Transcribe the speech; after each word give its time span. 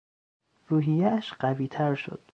روحیهاش 0.67 1.33
قویتر 1.33 1.95
شد. 1.95 2.21